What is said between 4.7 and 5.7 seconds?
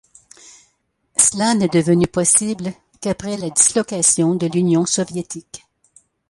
soviétique.